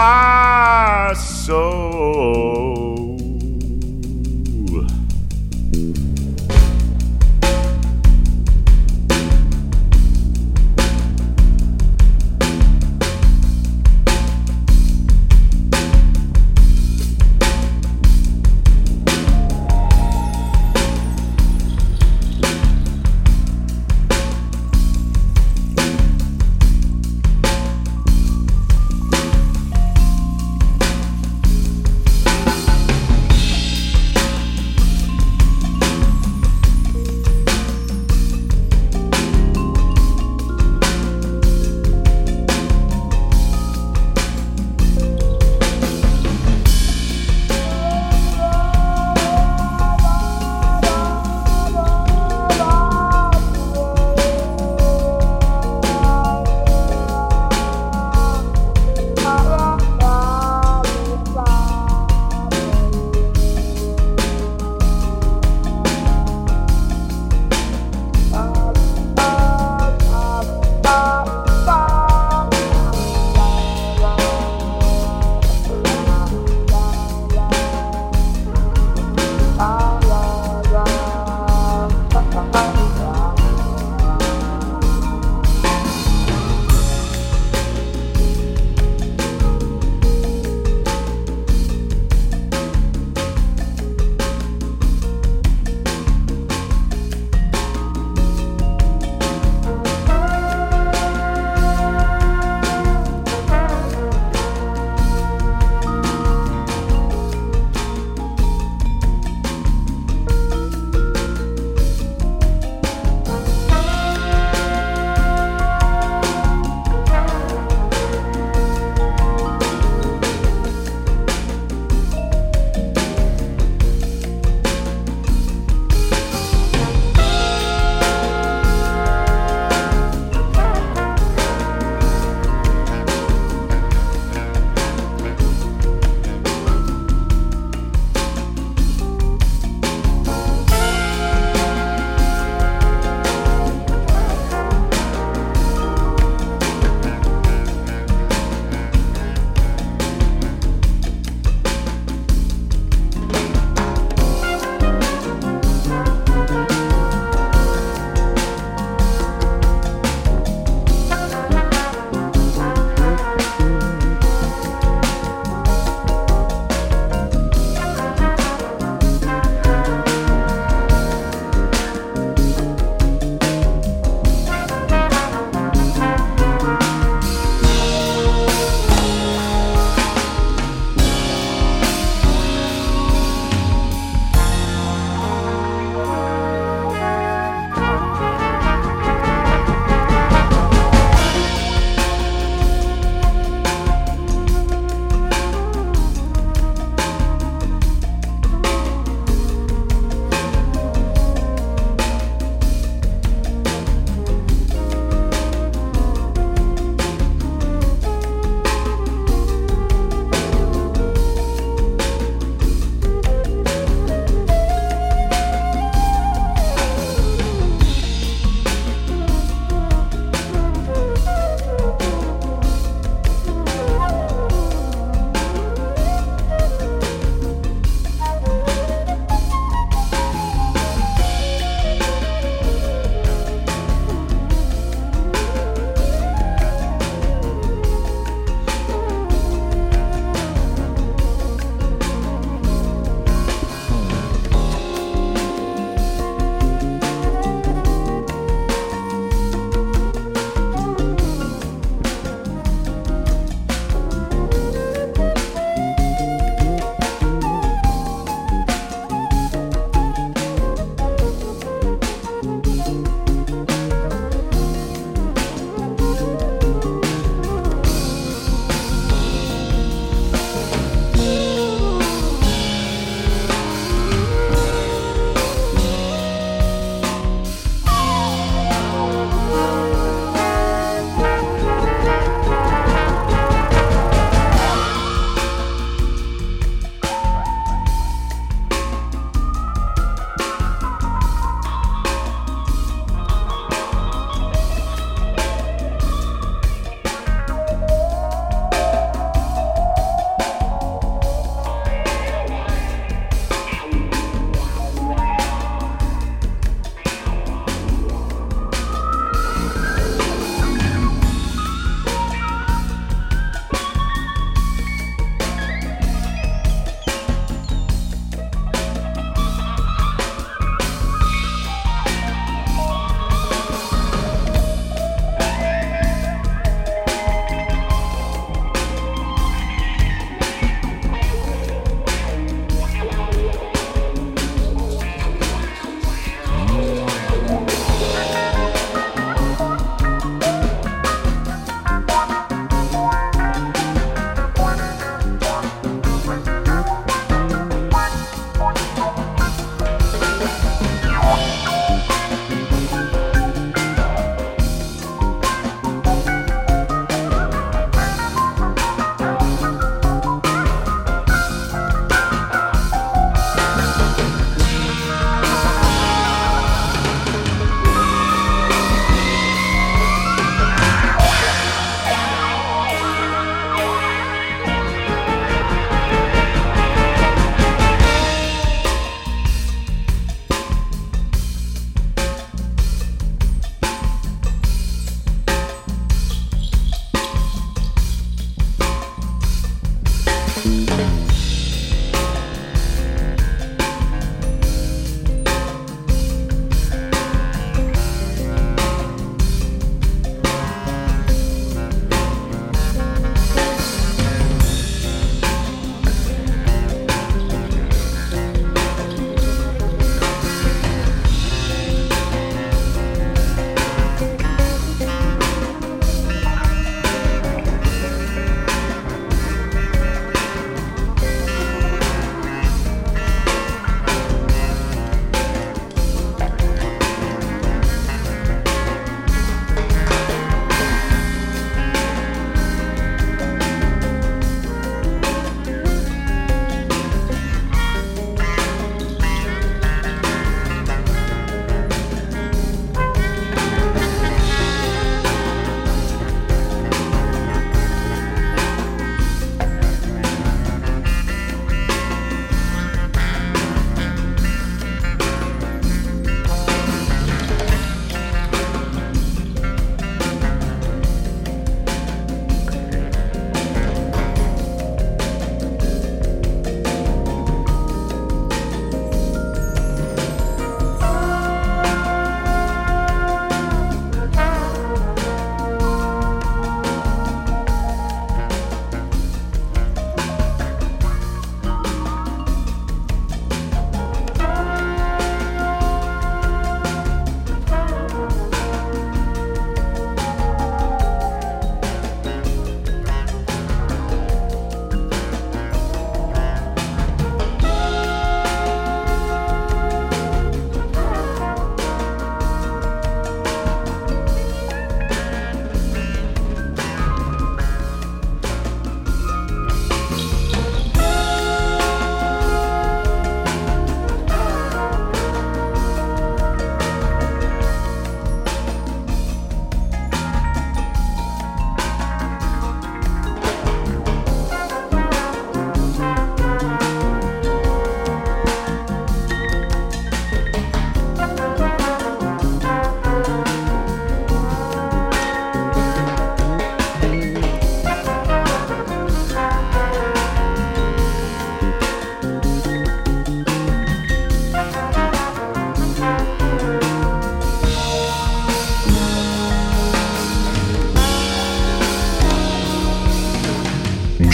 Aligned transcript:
my 0.00 1.12
soul. 1.14 1.69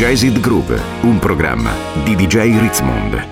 Jazzed 0.08 0.38
Groove, 0.38 0.80
un 1.00 1.18
programma 1.18 1.72
di 2.04 2.14
DJ 2.14 2.56
Ritzmond. 2.60 3.26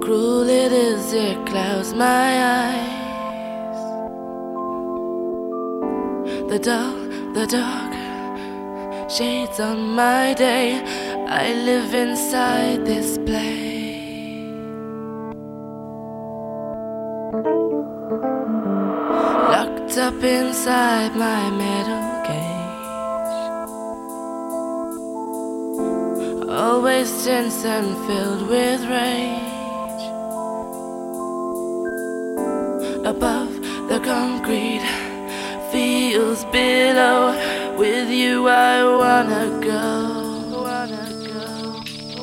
Cruel 0.00 0.48
it 0.48 0.72
is, 0.72 1.12
it 1.12 1.46
clouds 1.46 1.92
my 1.94 2.42
eyes. 2.42 3.78
The 6.48 6.58
dark, 6.58 7.32
the 7.32 7.46
dark 7.46 7.94
shades 9.08 9.60
on 9.60 9.94
my 9.94 10.34
day. 10.34 10.82
I 11.28 11.54
live 11.54 11.94
inside 11.94 12.84
this 12.84 13.18
place. 13.18 13.65
Up 20.06 20.22
inside 20.22 21.16
my 21.16 21.50
metal 21.50 22.06
cage. 22.28 22.78
Always 26.48 27.08
tense 27.24 27.64
and 27.64 27.88
filled 28.06 28.48
with 28.48 28.82
rage. 28.96 30.04
Above 33.04 33.52
the 33.88 33.98
concrete 34.12 34.86
feels 35.72 36.44
below. 36.56 37.34
With 37.76 38.08
you, 38.08 38.46
I 38.46 38.84
wanna 39.00 39.44
go. 39.70 39.86
Wanna 40.66 41.06
go. 41.34 41.48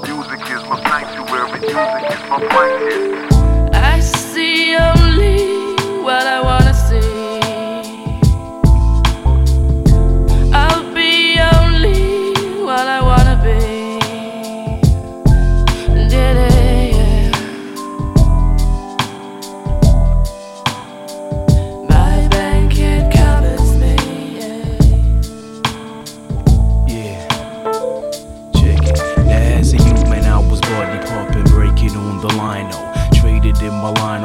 Music 0.08 0.42
is 0.56 0.64
my 0.70 0.78
sanctuary. 0.88 1.60
Music 1.60 2.04
is 2.16 2.24
my 2.32 2.38
blanket. 2.52 3.76
I 3.76 4.00
see 4.00 4.74
only 4.78 5.40
what 6.08 6.26
I 6.36 6.40
wanna 6.50 6.63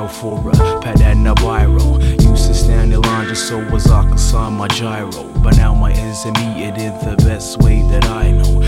for 0.08 0.38
a 0.48 0.80
pad 0.80 1.00
and 1.02 1.26
a 1.26 1.34
biro. 1.34 2.00
Used 2.22 2.46
to 2.48 2.54
stand 2.54 2.92
in 2.92 3.00
line 3.02 3.28
just 3.28 3.48
so 3.48 3.60
as 3.60 3.86
I 3.90 4.08
could 4.08 4.20
sign 4.20 4.54
my 4.54 4.68
giro. 4.68 5.10
But 5.42 5.56
now 5.56 5.74
my 5.74 5.92
ends 5.92 6.24
are 6.26 6.32
meet 6.32 6.68
it 6.68 6.78
in 6.78 6.92
the 7.08 7.16
best 7.24 7.58
way 7.62 7.82
that 7.90 8.04
I 8.06 8.32
know. 8.32 8.62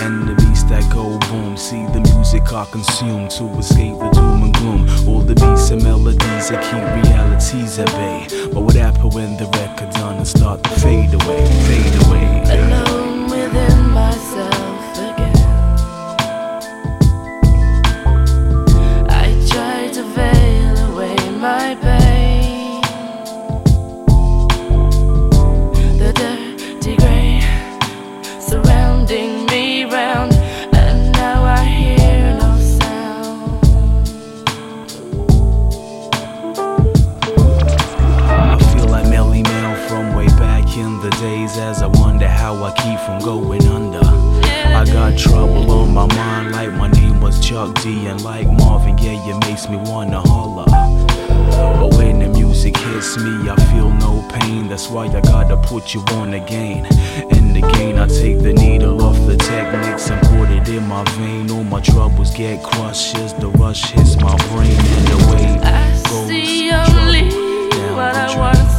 And 0.00 0.28
the 0.28 0.34
beats 0.34 0.62
that 0.64 0.84
go 0.92 1.18
boom. 1.30 1.56
See 1.56 1.84
the 1.86 2.00
music 2.14 2.52
I 2.52 2.64
consume 2.66 3.28
to 3.28 3.44
escape 3.58 3.98
the 3.98 4.10
doom 4.10 4.42
and 4.44 4.54
gloom. 4.54 5.08
All 5.08 5.20
the 5.20 5.34
beats 5.34 5.70
and 5.70 5.82
melodies 5.82 6.48
that 6.50 6.62
keep 6.62 6.84
realities 7.04 7.78
at 7.78 7.88
bay. 7.88 8.26
But 8.52 8.60
what 8.60 8.74
happened 8.74 9.14
when 9.14 9.36
the 9.36 9.46
record 9.46 9.90
done 9.94 10.18
and 10.18 10.26
start 10.26 10.62
to 10.62 10.70
fade 10.80 11.14
away, 11.14 11.46
fade 11.66 12.06
away? 12.06 12.42
Alone 12.58 13.30
within 13.30 13.90
myself. 13.90 14.45
What 47.86 49.24
you 49.26 49.38
makes 49.40 49.68
me 49.68 49.76
want 49.76 50.10
to 50.10 50.18
gain. 50.18 50.66
when 51.96 52.18
the 52.18 52.28
music 52.28 52.76
hits 52.76 53.16
me, 53.16 53.48
I 53.48 53.54
feel 53.70 53.92
no 53.92 54.26
pain. 54.28 54.68
That's 54.68 54.88
why 54.88 55.06
I 55.06 55.20
gotta 55.20 55.56
put 55.56 55.94
you 55.94 56.00
on 56.14 56.34
again. 56.34 56.86
And 57.30 57.56
again, 57.56 57.98
I 57.98 58.08
take 58.08 58.40
the 58.40 58.52
needle 58.54 59.00
off 59.02 59.16
the 59.26 59.36
Technics 59.36 60.10
and 60.10 60.20
put 60.28 60.50
it 60.50 60.68
in 60.68 60.88
my 60.88 61.04
vein. 61.12 61.48
All 61.52 61.62
my 61.62 61.80
troubles 61.80 62.34
get 62.34 62.60
crushed 62.64 63.14
as 63.18 63.34
the 63.34 63.50
rush 63.50 63.92
hits 63.92 64.16
my 64.16 64.36
brain 64.48 64.72
and 64.72 65.06
the 65.06 65.18
wave 65.30 65.62
I 65.62 66.02
goes 66.10 66.26
see 66.26 66.72
only 66.72 67.28
what 67.94 68.16
I 68.16 68.36
want. 68.36 68.75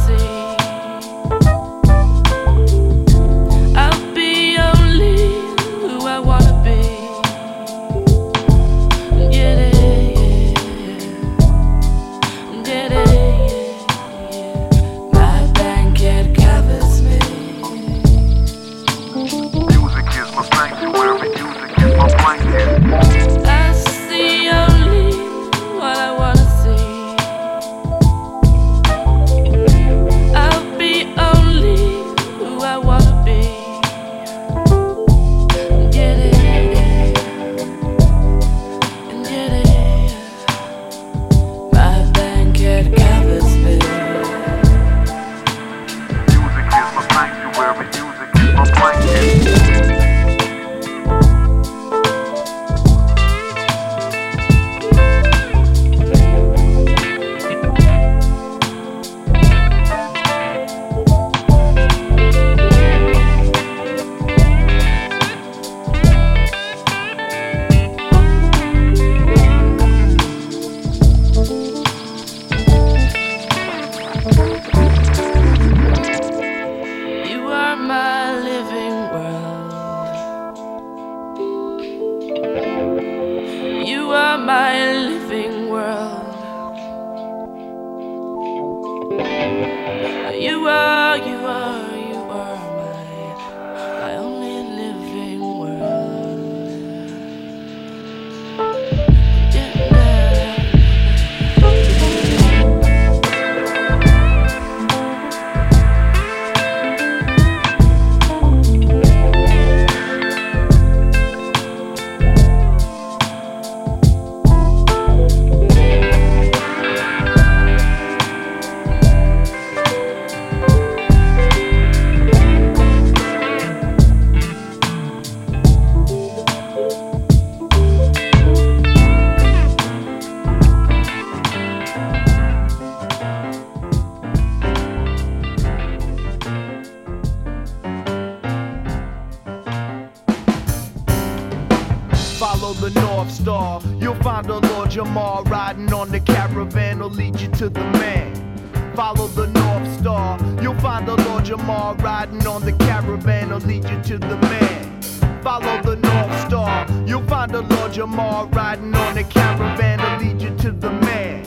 Find 157.38 157.52
the 157.52 157.62
Lord 157.62 157.92
Jamar 157.92 158.52
riding 158.52 158.92
on 158.96 159.14
the 159.14 159.22
caravan. 159.22 160.00
will 160.00 160.26
lead 160.26 160.42
you 160.42 160.56
to 160.56 160.72
the 160.72 160.90
man. 160.90 161.44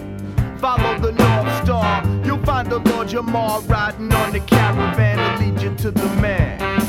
Follow 0.58 0.98
the 1.00 1.12
North 1.12 1.66
Star. 1.66 2.02
You'll 2.24 2.46
find 2.46 2.70
the 2.70 2.80
Lord 2.80 3.10
Jamar 3.10 3.68
riding 3.68 4.14
on 4.14 4.32
the 4.32 4.40
caravan. 4.40 5.18
to 5.18 5.44
lead 5.44 5.62
you 5.62 5.76
to 5.76 5.92
the 5.92 6.08
man. 6.22 6.81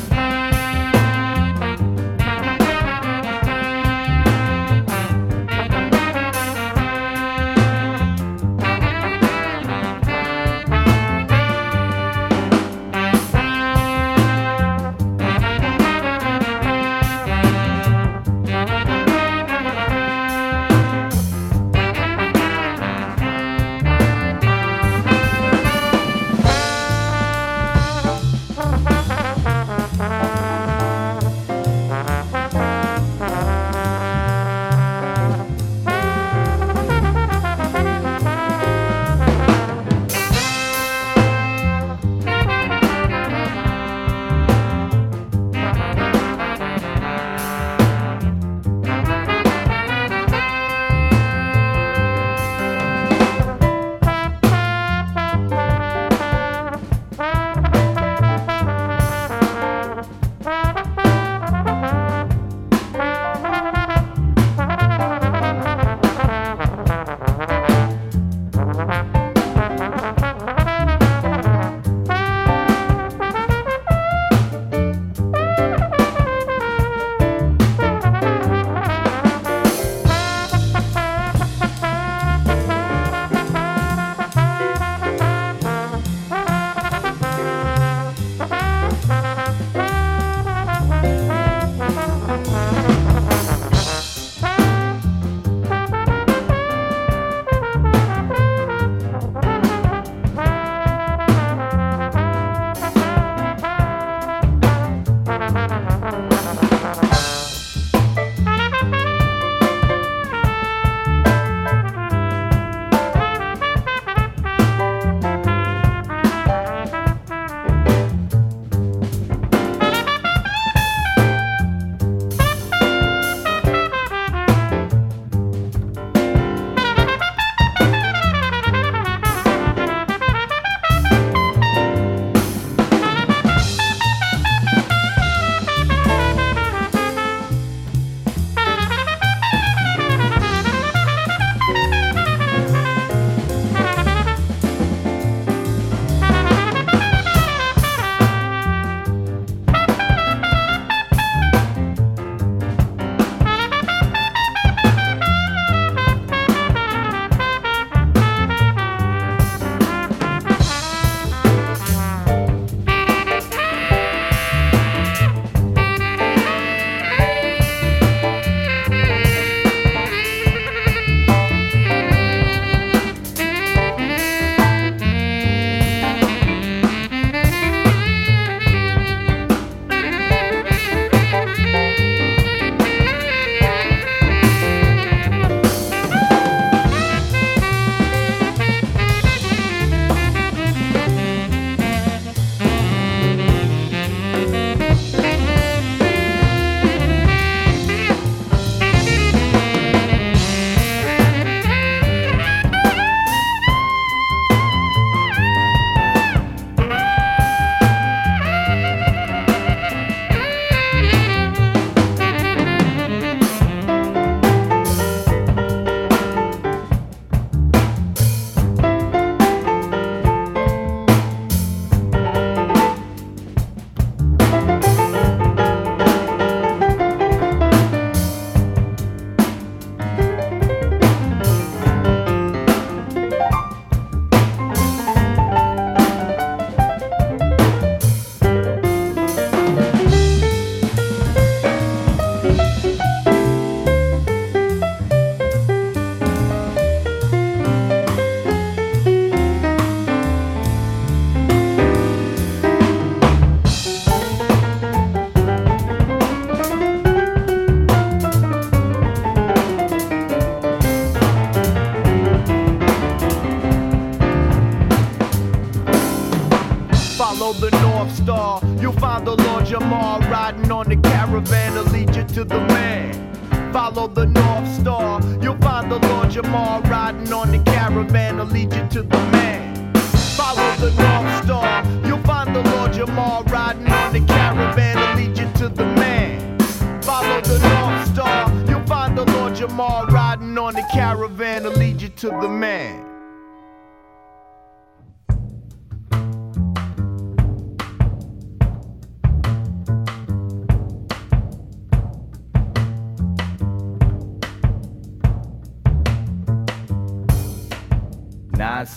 The 283.15 283.45
riding 283.51 283.87
on 283.89 284.13
the 284.13 284.21
caravan 284.21 284.97
to 284.97 285.21
lead 285.21 285.39
you 285.39 285.51
to 285.59 285.69
the 285.69 285.85
man. 285.85 286.59
Follow 287.03 287.41
the 287.43 287.59
North 287.59 288.09
Star. 288.13 288.51
You'll 288.69 288.87
find 288.87 289.17
the 289.17 289.25
Lord 289.25 289.55
Jamar 289.55 290.09
riding 290.09 290.57
on 290.57 290.75
the 290.75 290.85
caravan 290.93 291.63
to 291.63 291.71
lead 291.71 292.01
you 292.01 292.09
to 292.09 292.29
the 292.29 292.49
man. 292.49 293.12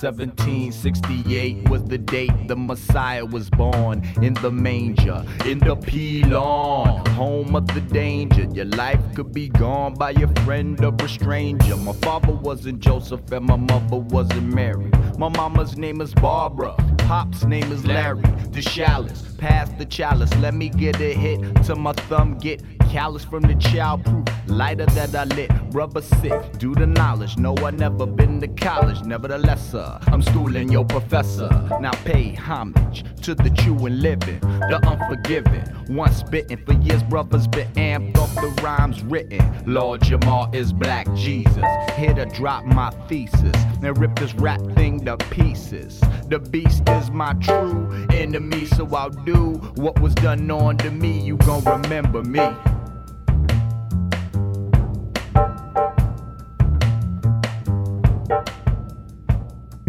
1768 0.01 1.69
was 1.69 1.83
the 1.85 1.97
date 1.97 2.47
the 2.47 2.55
Messiah 2.55 3.23
was 3.23 3.49
born 3.49 4.03
in 4.21 4.33
the 4.35 4.51
manger, 4.51 5.25
in 5.45 5.59
the 5.59 5.75
Pelon, 5.77 7.07
home 7.09 7.55
of 7.55 7.65
the 7.67 7.79
danger. 7.79 8.43
Your 8.53 8.65
life 8.65 8.99
could 9.15 9.31
be 9.31 9.47
gone 9.47 9.93
by 9.93 10.11
a 10.11 10.27
friend 10.43 10.83
or 10.83 10.93
a 10.99 11.07
stranger. 11.07 11.77
My 11.77 11.93
father 11.93 12.33
wasn't 12.33 12.81
Joseph 12.81 13.31
and 13.31 13.45
my 13.45 13.55
mother 13.55 13.97
wasn't 13.97 14.53
Mary. 14.53 14.91
My 15.17 15.29
mama's 15.29 15.77
name 15.77 16.01
is 16.01 16.13
Barbara, 16.13 16.75
pop's 16.99 17.45
name 17.45 17.71
is 17.71 17.85
Larry. 17.85 18.21
The 18.51 18.61
chalice, 18.61 19.23
pass 19.37 19.69
the 19.77 19.85
chalice. 19.85 20.35
Let 20.35 20.55
me 20.55 20.67
get 20.69 20.99
a 20.99 21.13
hit 21.13 21.39
till 21.63 21.77
my 21.77 21.93
thumb 21.93 22.37
get 22.37 22.61
callous 22.95 23.25
from 23.25 23.41
the 23.41 23.55
child 23.55 24.05
proof 24.05 24.25
lighter 24.47 24.85
that 24.85 25.13
I 25.13 25.25
lit. 25.35 25.51
Rubber 25.71 26.01
sick, 26.01 26.57
due 26.57 26.73
to 26.75 26.85
knowledge. 26.85 27.35
No, 27.37 27.53
I 27.57 27.71
never 27.71 28.05
been 28.05 28.39
to 28.39 28.47
college. 28.47 29.01
Nevertheless, 29.03 29.73
uh, 29.73 29.99
I'm 30.07 30.21
schooling 30.21 30.71
your 30.71 30.85
professor. 30.85 31.49
Now 31.81 31.91
pay 32.05 32.33
homage 32.33 33.03
to 33.23 33.35
the 33.35 33.49
true 33.49 33.85
and 33.85 34.01
living, 34.01 34.39
the 34.39 34.79
unforgiving. 34.87 35.65
Once 35.93 36.23
bitten 36.23 36.57
for 36.65 36.71
years, 36.71 37.03
brothers 37.03 37.47
been 37.47 37.67
amped 37.73 38.17
off 38.17 38.33
the 38.35 38.47
rhymes 38.63 39.03
written. 39.03 39.41
Lord 39.65 39.99
Jamar 39.99 40.55
is 40.55 40.71
black 40.71 41.05
Jesus. 41.15 41.65
Here 41.97 42.13
to 42.13 42.25
drop 42.27 42.63
my 42.63 42.91
thesis 43.09 43.55
and 43.83 43.97
rip 43.97 44.17
this 44.17 44.33
rap 44.35 44.61
thing 44.73 45.03
to 45.03 45.17
pieces. 45.17 45.99
The 46.29 46.39
beast 46.39 46.87
is 46.87 47.11
my 47.11 47.33
true 47.33 48.07
enemy, 48.11 48.65
so 48.65 48.87
I'll 48.95 49.09
do 49.09 49.55
what 49.75 49.99
was 49.99 50.15
done 50.15 50.49
on 50.49 50.77
to 50.77 50.91
me. 50.91 51.19
You 51.19 51.35
gon' 51.37 51.63
remember 51.65 52.23
me. 52.23 52.47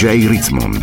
DJ 0.00 0.28
Ritzmond. 0.28 0.80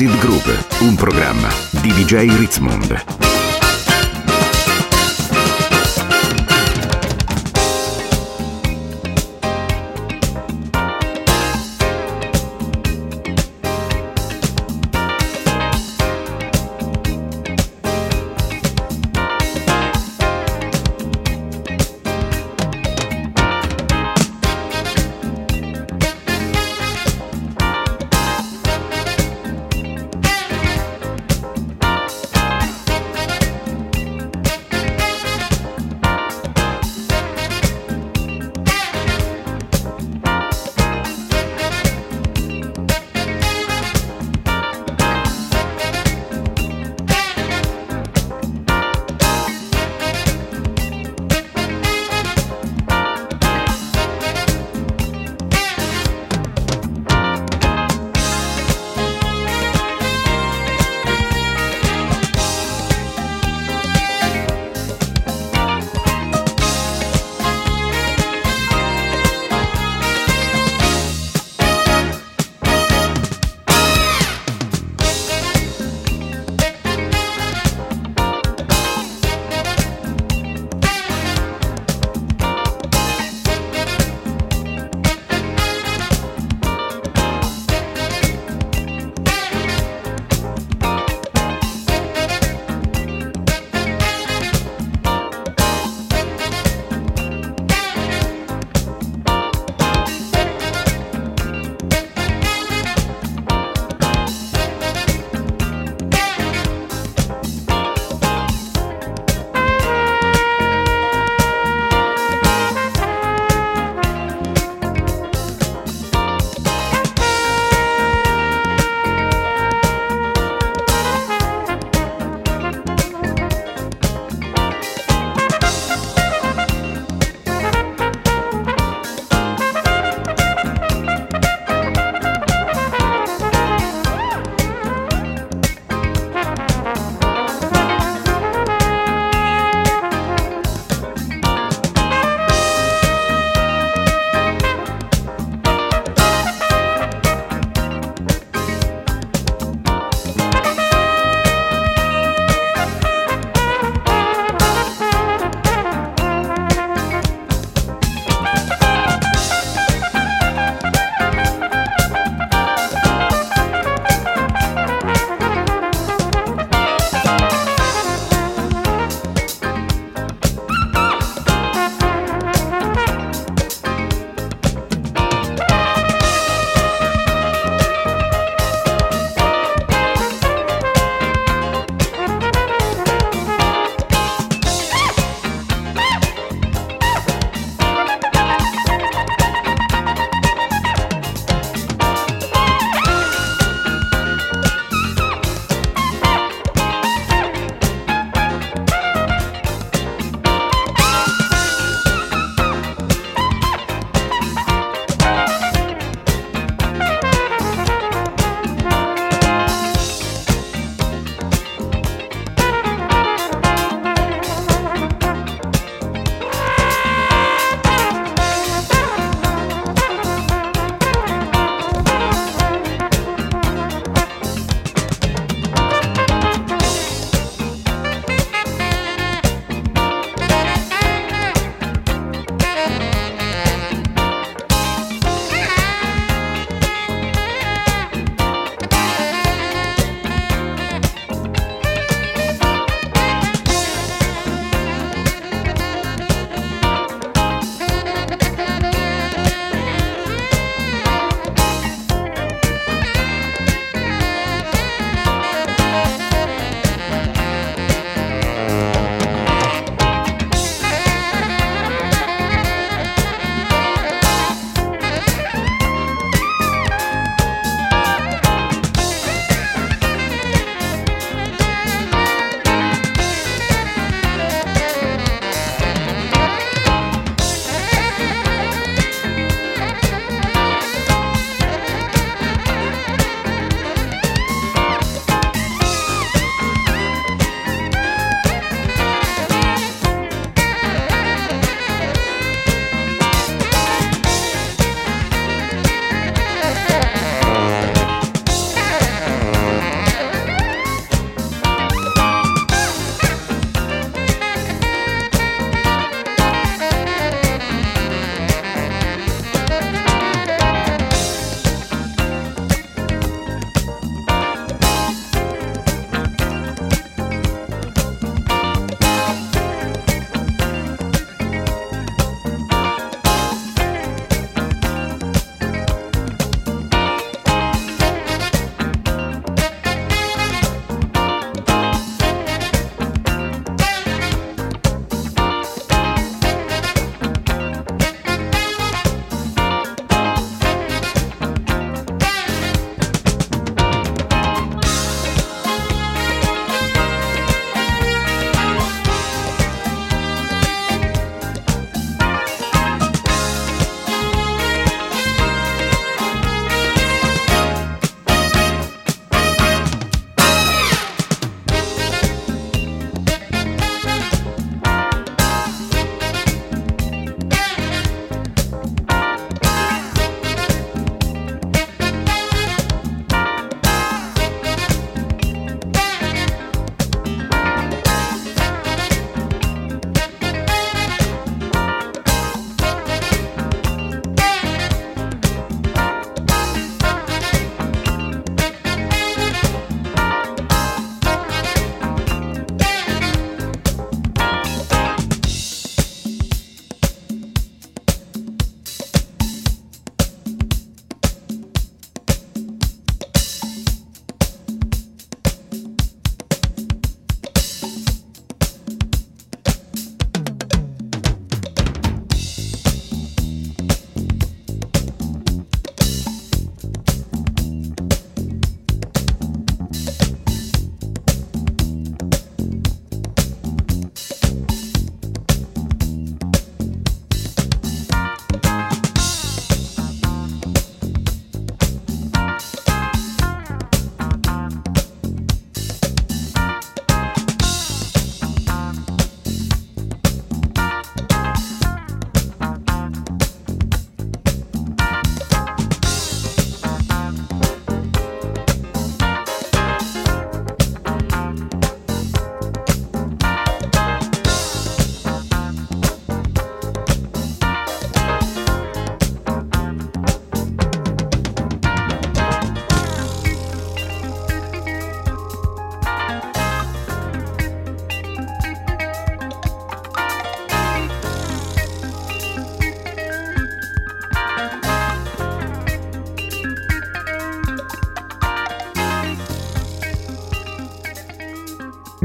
It 0.00 0.18
Group, 0.18 0.80
un 0.80 0.96
programma 0.96 1.48
di 1.70 1.92
DJ 1.92 2.36
Ritzmond. 2.36 3.13